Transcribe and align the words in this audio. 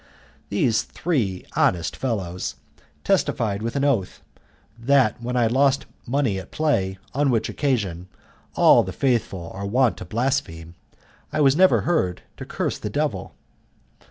These 0.49 0.81
three 0.81 1.45
honest 1.55 1.95
fellows 1.95 2.55
testified 3.03 3.61
with 3.61 3.75
an 3.75 3.83
oath 3.85 4.23
that 4.75 5.21
when 5.21 5.37
I 5.37 5.45
lost 5.45 5.85
money 6.07 6.39
at 6.39 6.49
play, 6.49 6.97
on 7.13 7.29
which 7.29 7.49
occasion 7.49 8.07
all 8.55 8.81
the 8.81 8.91
faithful 8.93 9.51
are 9.53 9.67
wont 9.67 9.97
to 9.97 10.05
blaspheme, 10.05 10.73
I 11.31 11.39
was 11.39 11.55
never 11.55 11.81
heard 11.81 12.23
to 12.37 12.45
curse 12.45 12.79
the 12.79 12.89
devil. 12.89 13.35